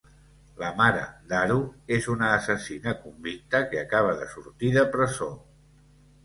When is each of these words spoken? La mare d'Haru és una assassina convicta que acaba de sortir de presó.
La 0.61 0.69
mare 0.77 1.01
d'Haru 1.33 1.57
és 1.97 2.07
una 2.13 2.29
assassina 2.37 2.95
convicta 3.03 3.61
que 3.75 3.81
acaba 3.83 4.17
de 4.23 4.31
sortir 4.33 4.73
de 4.79 4.87
presó. 4.97 5.31